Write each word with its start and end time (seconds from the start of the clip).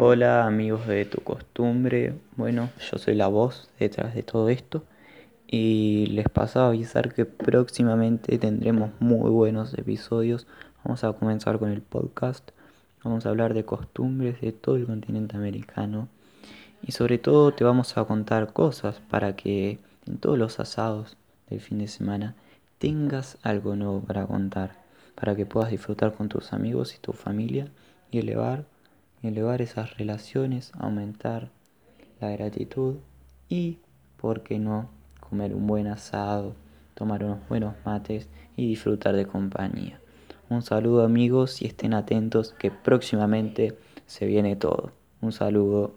Hola 0.00 0.46
amigos 0.46 0.86
de 0.86 1.04
tu 1.06 1.20
costumbre, 1.22 2.14
bueno, 2.36 2.70
yo 2.88 2.98
soy 2.98 3.16
la 3.16 3.26
voz 3.26 3.68
detrás 3.80 4.14
de 4.14 4.22
todo 4.22 4.48
esto 4.48 4.84
y 5.48 6.06
les 6.10 6.28
paso 6.28 6.60
a 6.60 6.68
avisar 6.68 7.12
que 7.12 7.24
próximamente 7.24 8.38
tendremos 8.38 8.92
muy 9.00 9.28
buenos 9.28 9.74
episodios. 9.74 10.46
Vamos 10.84 11.02
a 11.02 11.12
comenzar 11.14 11.58
con 11.58 11.72
el 11.72 11.82
podcast, 11.82 12.48
vamos 13.02 13.26
a 13.26 13.30
hablar 13.30 13.54
de 13.54 13.64
costumbres 13.64 14.40
de 14.40 14.52
todo 14.52 14.76
el 14.76 14.86
continente 14.86 15.36
americano 15.36 16.06
y 16.80 16.92
sobre 16.92 17.18
todo 17.18 17.50
te 17.50 17.64
vamos 17.64 17.98
a 17.98 18.04
contar 18.04 18.52
cosas 18.52 19.00
para 19.10 19.34
que 19.34 19.80
en 20.06 20.18
todos 20.18 20.38
los 20.38 20.60
asados 20.60 21.16
del 21.50 21.60
fin 21.60 21.78
de 21.78 21.88
semana 21.88 22.36
tengas 22.78 23.36
algo 23.42 23.74
nuevo 23.74 24.00
para 24.00 24.28
contar, 24.28 24.76
para 25.16 25.34
que 25.34 25.44
puedas 25.44 25.72
disfrutar 25.72 26.14
con 26.14 26.28
tus 26.28 26.52
amigos 26.52 26.94
y 26.94 27.00
tu 27.00 27.12
familia 27.12 27.66
y 28.12 28.20
elevar 28.20 28.64
elevar 29.22 29.62
esas 29.62 29.96
relaciones, 29.96 30.72
aumentar 30.78 31.50
la 32.20 32.30
gratitud 32.30 32.96
y, 33.48 33.78
¿por 34.16 34.42
qué 34.42 34.58
no?, 34.58 34.90
comer 35.20 35.54
un 35.54 35.66
buen 35.66 35.86
asado, 35.86 36.54
tomar 36.94 37.22
unos 37.22 37.46
buenos 37.48 37.74
mates 37.84 38.28
y 38.56 38.66
disfrutar 38.66 39.14
de 39.14 39.26
compañía. 39.26 40.00
Un 40.48 40.62
saludo 40.62 41.04
amigos 41.04 41.60
y 41.60 41.66
estén 41.66 41.92
atentos 41.92 42.54
que 42.58 42.70
próximamente 42.70 43.76
se 44.06 44.24
viene 44.26 44.56
todo. 44.56 44.92
Un 45.20 45.32
saludo. 45.32 45.94